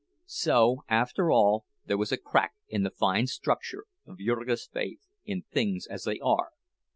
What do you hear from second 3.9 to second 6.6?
of Jurgis' faith in things as they are.